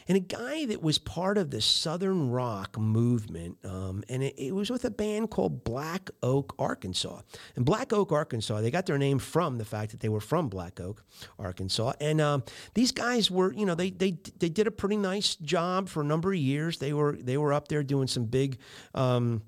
and 0.07 0.17
a 0.17 0.21
guy 0.21 0.65
that 0.65 0.81
was 0.81 0.97
part 0.97 1.37
of 1.37 1.51
the 1.51 1.61
Southern 1.61 2.31
rock 2.31 2.77
movement, 2.77 3.57
um, 3.63 4.03
and 4.09 4.23
it, 4.23 4.35
it, 4.37 4.53
was 4.53 4.69
with 4.69 4.83
a 4.83 4.89
band 4.89 5.29
called 5.29 5.63
Black 5.63 6.09
Oak, 6.21 6.53
Arkansas. 6.59 7.21
And 7.55 7.65
Black 7.65 7.93
Oak, 7.93 8.11
Arkansas, 8.11 8.59
they 8.61 8.71
got 8.71 8.85
their 8.85 8.97
name 8.97 9.19
from 9.19 9.57
the 9.57 9.65
fact 9.65 9.91
that 9.91 9.99
they 10.01 10.09
were 10.09 10.19
from 10.19 10.49
Black 10.49 10.79
Oak, 10.79 11.03
Arkansas, 11.37 11.93
and 12.01 12.19
um, 12.19 12.43
these 12.73 12.91
guys 12.91 13.31
were, 13.31 13.53
you 13.53 13.65
know, 13.65 13.75
they 13.75 13.89
they 13.89 14.17
they 14.37 14.49
did 14.49 14.67
a 14.67 14.71
pretty 14.71 14.97
nice 14.97 15.35
job 15.35 15.87
for 15.87 16.01
a 16.01 16.05
number 16.05 16.33
of 16.33 16.39
years. 16.39 16.79
They 16.79 16.88
they 16.89 16.93
were 16.93 17.15
they 17.15 17.37
were 17.37 17.53
up 17.53 17.67
there 17.67 17.83
doing 17.83 18.07
some 18.07 18.25
big. 18.25 18.57
Um, 18.93 19.43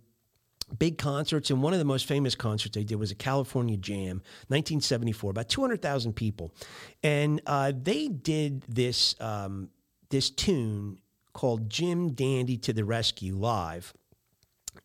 big 0.80 0.98
concerts 0.98 1.50
and 1.50 1.62
one 1.62 1.74
of 1.74 1.80
the 1.80 1.86
most 1.86 2.06
famous 2.06 2.34
concerts 2.34 2.74
they 2.74 2.86
did 2.86 2.96
was 2.96 3.12
a 3.12 3.16
california 3.16 3.76
jam 3.76 4.22
1974 4.48 5.32
about 5.32 5.50
200000 5.50 6.14
people 6.14 6.54
and 7.04 7.42
uh, 7.46 7.74
they 7.76 8.08
did 8.08 8.62
this 8.70 9.20
um, 9.20 9.70
this 10.12 10.30
tune 10.30 10.98
called 11.34 11.70
jim 11.70 12.14
dandy 12.14 12.56
to 12.56 12.72
the 12.72 12.86
rescue 12.86 13.36
live 13.36 13.94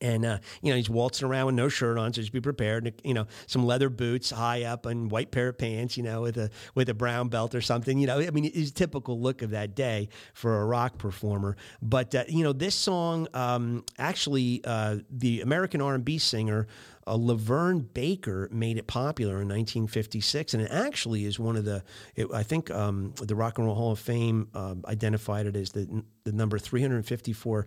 and 0.00 0.24
uh, 0.24 0.38
you 0.62 0.70
know 0.70 0.76
he's 0.76 0.90
waltzing 0.90 1.28
around 1.28 1.46
with 1.46 1.54
no 1.54 1.68
shirt 1.68 1.98
on, 1.98 2.12
so 2.12 2.20
just 2.20 2.32
be 2.32 2.40
prepared. 2.40 3.00
You 3.04 3.14
know, 3.14 3.26
some 3.46 3.64
leather 3.64 3.88
boots, 3.88 4.30
high 4.30 4.64
up, 4.64 4.86
and 4.86 5.10
white 5.10 5.30
pair 5.30 5.48
of 5.48 5.58
pants. 5.58 5.96
You 5.96 6.02
know, 6.02 6.22
with 6.22 6.36
a 6.36 6.50
with 6.74 6.88
a 6.88 6.94
brown 6.94 7.28
belt 7.28 7.54
or 7.54 7.60
something. 7.60 7.98
You 7.98 8.06
know, 8.06 8.20
I 8.20 8.30
mean, 8.30 8.50
it's 8.52 8.70
typical 8.70 9.20
look 9.20 9.42
of 9.42 9.50
that 9.50 9.74
day 9.74 10.08
for 10.34 10.60
a 10.60 10.66
rock 10.66 10.98
performer. 10.98 11.56
But 11.80 12.14
uh, 12.14 12.24
you 12.28 12.44
know, 12.44 12.52
this 12.52 12.74
song 12.74 13.28
um, 13.34 13.84
actually, 13.98 14.62
uh, 14.64 14.98
the 15.10 15.40
American 15.40 15.80
R 15.80 15.94
and 15.94 16.04
B 16.04 16.18
singer 16.18 16.66
uh, 17.06 17.16
LaVern 17.16 17.92
Baker 17.94 18.48
made 18.50 18.78
it 18.78 18.86
popular 18.86 19.34
in 19.34 19.48
1956, 19.48 20.54
and 20.54 20.62
it 20.62 20.70
actually 20.70 21.24
is 21.24 21.38
one 21.38 21.56
of 21.56 21.64
the. 21.64 21.84
It, 22.14 22.28
I 22.32 22.42
think 22.42 22.70
um, 22.70 23.14
the 23.22 23.34
Rock 23.34 23.58
and 23.58 23.66
Roll 23.66 23.76
Hall 23.76 23.92
of 23.92 23.98
Fame 23.98 24.48
uh, 24.54 24.74
identified 24.86 25.46
it 25.46 25.56
as 25.56 25.70
the 25.70 26.04
the 26.24 26.32
number 26.32 26.58
354 26.58 27.66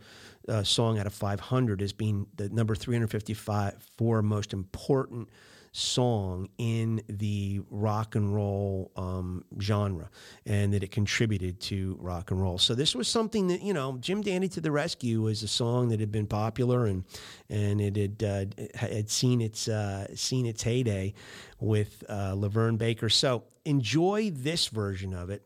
uh, 0.49 0.63
song 0.63 0.99
out 0.99 1.07
of 1.07 1.13
500 1.13 1.81
as 1.81 1.93
being 1.93 2.27
the 2.35 2.49
number 2.49 2.75
354 2.75 4.21
most 4.21 4.53
important 4.53 5.29
song 5.71 6.49
in 6.57 7.01
the 7.07 7.61
rock 7.69 8.15
and 8.15 8.33
roll 8.33 8.91
um, 8.95 9.43
genre 9.61 10.09
and 10.45 10.73
that 10.73 10.83
it 10.83 10.91
contributed 10.91 11.59
to 11.59 11.97
rock 11.99 12.31
and 12.31 12.41
roll. 12.41 12.57
So 12.57 12.75
this 12.75 12.95
was 12.95 13.07
something 13.07 13.47
that, 13.47 13.61
you 13.61 13.73
know, 13.73 13.97
Jim 13.99 14.21
Dandy 14.21 14.47
to 14.49 14.61
the 14.61 14.71
Rescue 14.71 15.21
was 15.21 15.43
a 15.43 15.47
song 15.47 15.89
that 15.89 15.99
had 15.99 16.11
been 16.11 16.27
popular 16.27 16.85
and 16.85 17.03
and 17.49 17.81
it 17.81 17.95
had 17.95 18.23
uh, 18.23 18.77
had 18.77 19.09
seen 19.09 19.41
its 19.41 19.67
uh, 19.67 20.07
seen 20.15 20.45
its 20.45 20.63
heyday 20.63 21.13
with 21.59 22.03
uh, 22.09 22.33
LaVern 22.33 22.77
Baker. 22.77 23.09
So 23.09 23.43
enjoy 23.65 24.31
this 24.31 24.67
version 24.67 25.13
of 25.13 25.29
it. 25.29 25.43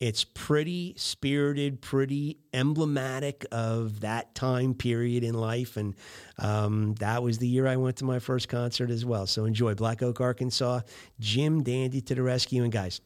It's 0.00 0.22
pretty 0.22 0.94
spirited, 0.96 1.80
pretty 1.80 2.38
emblematic 2.52 3.44
of 3.50 4.00
that 4.00 4.34
time 4.36 4.74
period 4.74 5.24
in 5.24 5.34
life. 5.34 5.76
And 5.76 5.96
um, 6.38 6.94
that 7.00 7.22
was 7.22 7.38
the 7.38 7.48
year 7.48 7.66
I 7.66 7.76
went 7.76 7.96
to 7.96 8.04
my 8.04 8.20
first 8.20 8.48
concert 8.48 8.90
as 8.90 9.04
well. 9.04 9.26
So 9.26 9.44
enjoy 9.44 9.74
Black 9.74 10.00
Oak, 10.02 10.20
Arkansas. 10.20 10.82
Jim 11.18 11.64
Dandy 11.64 12.00
to 12.02 12.14
the 12.14 12.22
rescue. 12.22 12.62
And 12.62 12.70
guys, 12.70 13.00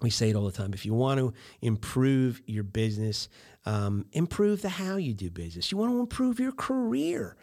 we 0.00 0.10
say 0.10 0.30
it 0.30 0.36
all 0.36 0.44
the 0.44 0.52
time. 0.52 0.74
If 0.74 0.84
you 0.84 0.92
want 0.92 1.18
to 1.20 1.32
improve 1.62 2.42
your 2.46 2.64
business, 2.64 3.28
um, 3.64 4.04
improve 4.12 4.62
the 4.62 4.70
how 4.70 4.96
you 4.96 5.14
do 5.14 5.30
business. 5.30 5.70
You 5.70 5.78
want 5.78 5.92
to 5.92 6.00
improve 6.00 6.40
your 6.40 6.52
career. 6.52 7.36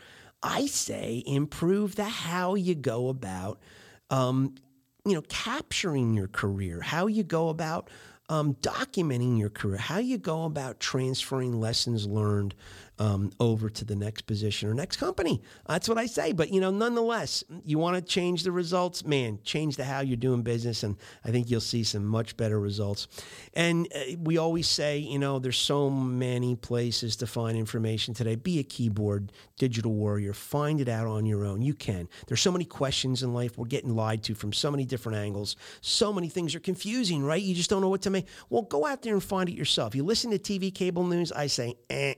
I 0.44 0.66
say 0.66 1.24
improve 1.26 1.96
the 1.96 2.04
how 2.06 2.56
you 2.56 2.76
go 2.76 3.08
about, 3.08 3.62
um, 4.10 4.56
you 5.06 5.14
know, 5.14 5.24
capturing 5.30 6.14
your 6.14 6.28
career, 6.28 6.82
how 6.82 7.08
you 7.08 7.24
go 7.24 7.50
about 7.50 7.90
um, 8.30 8.56
documenting 8.56 9.38
your 9.38 9.50
career, 9.50 9.78
how 9.78 10.00
you 10.00 10.18
go 10.18 10.46
about 10.46 10.80
transferring 10.80 11.60
lessons 11.60 12.08
learned 12.08 12.56
um, 12.98 13.32
over 13.40 13.70
to 13.70 13.86
the 13.86 13.96
next 13.96 14.22
position 14.22 14.70
or 14.70 14.74
next 14.74 14.98
company. 14.98 15.42
That's 15.68 15.90
what 15.90 15.98
I 15.98 16.06
say. 16.06 16.32
But 16.32 16.52
you 16.52 16.62
know, 16.62 16.72
nonetheless, 16.72 17.44
you 17.64 17.78
want 17.78 17.98
to 17.98 18.02
change 18.02 18.44
the 18.44 18.52
results, 18.52 19.06
man. 19.06 19.40
Change 19.44 19.76
the 19.76 19.84
how 19.84 20.00
you're 20.00 20.18
doing 20.18 20.42
business, 20.42 20.84
and 20.84 20.96
I 21.24 21.32
think 21.32 21.50
you'll 21.50 21.62
see 21.62 21.84
some 21.84 22.06
much 22.06 22.38
better 22.38 22.60
results. 22.60 23.08
And 23.54 23.88
uh, 23.94 24.16
we 24.20 24.38
always 24.38 24.68
say, 24.68 24.98
you 24.98 25.20
know, 25.20 25.40
there's 25.40 25.58
so 25.58 25.90
many 25.90 26.56
places 26.56 27.16
to 27.18 27.28
find 27.28 27.58
information 27.58 28.14
today. 28.14 28.36
Be 28.36 28.60
a 28.60 28.64
keyboard 28.64 29.32
digital 29.58 29.94
warrior. 29.94 30.34
Find 30.34 30.80
it 30.80 30.90
out 30.90 31.08
on 31.08 31.26
your 31.26 31.46
own. 31.46 31.62
You 31.62 31.74
can. 31.74 32.08
There's 32.28 32.42
so 32.42 32.52
many 32.52 32.66
questions 32.66 33.24
in 33.24 33.34
life. 33.34 33.58
We're 33.58 33.66
getting 33.66 33.96
lied 33.96 34.24
to 34.24 34.36
from 34.36 34.54
so 34.54 34.72
many 34.72 34.86
different 34.86 35.18
angles. 35.18 35.56
So 35.82 36.14
many 36.14 36.30
things 36.30 36.56
are 36.56 36.60
confusing, 36.60 37.24
right? 37.24 37.42
You 37.42 37.56
just 37.56 37.70
don't 37.70 37.82
know 37.82 37.90
what 37.90 38.02
to 38.04 38.10
Well, 38.50 38.62
go 38.62 38.86
out 38.86 39.02
there 39.02 39.14
and 39.14 39.24
find 39.24 39.50
it 39.50 39.56
yourself. 39.56 39.96
You 39.96 40.04
listen 40.04 40.32
to 40.32 40.40
TV, 40.40 40.74
cable 40.74 41.04
news. 41.04 41.32
I 41.32 41.48
say, 41.48 41.76
eh 41.90 42.14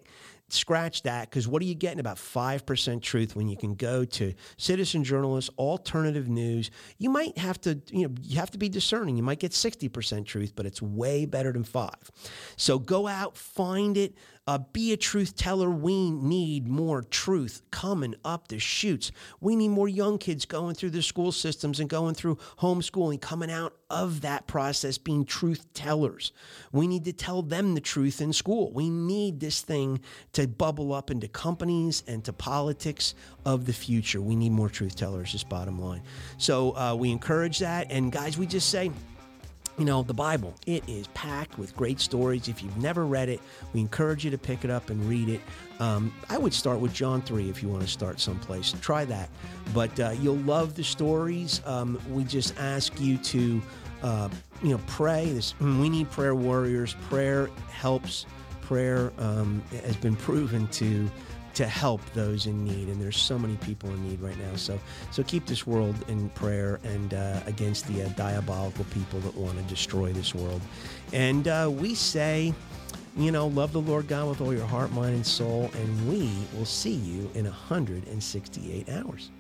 scratch 0.50 1.04
that 1.04 1.30
because 1.30 1.48
what 1.48 1.62
are 1.62 1.66
you 1.66 1.76
getting 1.76 2.00
about 2.00 2.16
5% 2.16 3.02
truth 3.02 3.36
when 3.36 3.50
you 3.50 3.58
can 3.58 3.76
go 3.76 4.06
to 4.06 4.34
citizen 4.56 5.04
journalists 5.04 5.50
alternative 5.58 6.30
news 6.30 6.72
you 6.98 7.10
might 7.10 7.38
have 7.38 7.60
to 7.62 7.82
you 7.92 8.08
know 8.08 8.16
you 8.22 8.38
have 8.38 8.52
to 8.52 8.58
be 8.58 8.70
discerning 8.70 9.18
you 9.18 9.24
might 9.24 9.40
get 9.40 9.52
60% 9.52 10.26
truth 10.26 10.54
but 10.56 10.66
it's 10.66 10.82
way 10.82 11.26
better 11.26 11.52
than 11.52 11.66
5 11.66 11.92
so 12.56 12.80
go 12.80 13.08
out 13.08 13.36
find 13.36 13.98
it 13.98 14.16
Uh, 14.48 14.60
be 14.72 14.94
a 14.94 14.98
truth 14.98 15.36
teller. 15.36 15.70
We 15.70 16.10
need 16.10 16.68
more 16.68 17.02
truth 17.02 17.62
coming 17.70 18.16
up 18.24 18.48
the 18.48 18.60
chutes. 18.60 19.12
We 19.42 19.58
need 19.58 19.70
more 19.70 19.90
young 19.90 20.18
kids 20.18 20.46
going 20.46 20.76
through 20.76 20.92
the 20.92 21.02
school 21.02 21.34
systems 21.34 21.82
and 21.82 21.90
going 21.90 22.16
through 22.16 22.38
homeschooling, 22.60 23.20
coming 23.20 23.52
out 23.52 23.74
of 23.90 24.22
that 24.22 24.48
process 24.48 24.98
being 24.98 25.26
truth 25.26 25.66
tellers. 25.74 26.32
We 26.72 26.88
need 26.88 27.06
to 27.06 27.14
tell 27.14 27.42
them 27.42 27.76
the 27.76 27.82
truth 27.82 28.22
in 28.22 28.32
school. 28.34 28.72
We 28.72 28.90
need 28.90 29.40
this 29.40 29.62
thing 29.62 30.00
to 30.34 30.48
bubble 30.48 30.94
up 30.94 31.12
into 31.12 31.28
companies 31.28 32.04
and 32.08 32.24
to 32.26 32.34
politics 32.34 33.16
of 33.46 33.66
the 33.66 33.74
future. 33.74 34.22
We 34.22 34.36
need 34.36 34.52
more 34.52 34.70
truth 34.70 34.96
tellers, 34.96 35.32
just 35.32 35.50
bottom 35.50 35.80
line. 35.80 36.04
So 36.38 36.76
uh, 36.78 36.96
we 36.96 37.12
encourage 37.12 37.60
that. 37.60 37.92
And 37.92 38.12
guys, 38.12 38.38
we 38.38 38.46
just 38.46 38.70
say, 38.70 38.92
you 39.78 39.86
know, 39.86 40.02
the 40.02 40.14
Bible, 40.14 40.56
it 40.66 40.84
is 40.88 41.08
packed 41.10 41.58
with 41.60 41.76
great 41.76 42.00
stories. 42.00 42.48
If 42.48 42.64
you've 42.64 42.78
never 42.78 43.06
read 43.06 43.30
it, 43.30 43.40
we 43.74 43.80
encourage 43.80 44.26
you 44.26 44.32
to 44.32 44.38
pick 44.38 44.66
it 44.66 44.72
up 44.72 44.90
and 44.90 45.08
read 45.08 45.30
it. 45.30 45.42
Um, 45.80 46.12
I 46.30 46.38
would 46.40 46.54
start 46.54 46.80
with 46.80 46.94
John 46.94 47.22
3 47.22 47.50
if 47.50 47.62
you 47.62 47.70
want 47.70 47.84
to 47.84 47.88
start 47.88 48.20
someplace. 48.20 48.74
Try 48.82 49.06
that. 49.06 49.30
But 49.74 50.00
uh, 50.00 50.16
you'll 50.20 50.38
love 50.38 50.74
the 50.74 50.84
stories. 50.84 51.62
Um, 51.66 52.02
we 52.10 52.24
just 52.24 52.58
ask 52.58 53.00
you 53.00 53.18
to, 53.18 53.62
uh, 54.02 54.30
you 54.64 54.70
know, 54.70 54.82
pray. 54.88 55.32
This, 55.32 55.54
we 55.60 55.90
need 55.90 56.10
prayer 56.10 56.34
warriors. 56.34 56.96
Prayer 57.10 57.50
helps. 57.70 58.26
Prayer 58.62 59.14
um, 59.20 59.62
has 59.84 59.96
been 59.98 60.16
proven 60.28 60.68
to 60.70 61.10
to 61.58 61.66
help 61.66 62.02
those 62.14 62.46
in 62.46 62.64
need. 62.64 62.88
And 62.88 63.02
there's 63.02 63.18
so 63.18 63.40
many 63.40 63.56
people 63.58 63.90
in 63.90 64.08
need 64.08 64.22
right 64.22 64.38
now. 64.38 64.56
So, 64.56 64.80
so 65.10 65.24
keep 65.24 65.48
this 65.48 65.66
world 65.66 65.96
in 66.08 66.30
prayer 66.30 66.80
and 66.84 67.16
uh, 67.16 67.42
against 67.48 67.88
the 67.88 68.04
uh, 68.04 68.10
diabolical 68.10 68.86
people 68.86 69.20
that 69.22 69.36
want 69.36 69.58
to 69.58 69.64
destroy 69.64 70.14
this 70.14 70.36
world. 70.36 70.62
And 71.14 71.48
uh, 71.48 71.72
we 71.74 71.96
say, 71.96 72.54
you 73.18 73.32
know, 73.32 73.48
love 73.48 73.74
the 73.74 73.82
Lord 73.82 74.08
God 74.08 74.30
with 74.30 74.40
all 74.40 74.54
your 74.54 74.68
heart, 74.68 74.92
mind, 74.92 75.16
and 75.16 75.26
soul. 75.26 75.72
And 75.74 76.08
we 76.08 76.30
will 76.56 76.66
see 76.66 76.94
you 76.94 77.28
in 77.34 77.46
168 77.46 78.90
hours. 78.90 79.32